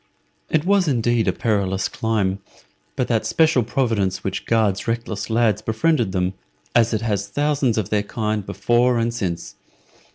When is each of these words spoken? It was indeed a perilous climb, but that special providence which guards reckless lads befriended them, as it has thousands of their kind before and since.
It 0.49 0.65
was 0.65 0.87
indeed 0.87 1.27
a 1.27 1.31
perilous 1.31 1.87
climb, 1.87 2.39
but 2.95 3.07
that 3.07 3.23
special 3.23 3.61
providence 3.61 4.23
which 4.23 4.47
guards 4.47 4.87
reckless 4.87 5.29
lads 5.29 5.61
befriended 5.61 6.11
them, 6.11 6.33
as 6.73 6.91
it 6.91 7.01
has 7.01 7.27
thousands 7.27 7.77
of 7.77 7.89
their 7.91 8.01
kind 8.01 8.43
before 8.43 8.97
and 8.97 9.13
since. 9.13 9.53